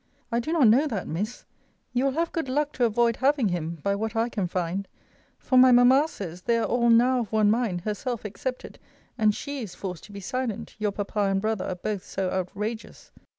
[0.31, 1.45] I do not know that, Miss:
[1.93, 4.87] you will have good luck to avoid having him, by what I can find;
[5.37, 8.79] for my mamma says, they are all now of one mind, herself excepted;
[9.15, 13.11] and she is forced to be silent, your papa and brother are both so outrageous.